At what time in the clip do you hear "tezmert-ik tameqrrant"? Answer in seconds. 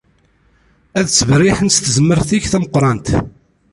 1.79-3.07